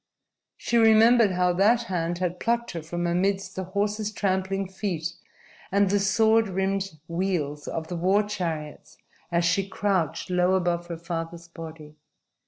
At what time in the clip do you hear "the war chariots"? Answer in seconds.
7.87-8.97